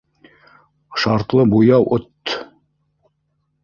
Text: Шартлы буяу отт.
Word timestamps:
Шартлы 1.03 1.41
буяу 1.53 1.83
отт. 2.01 2.25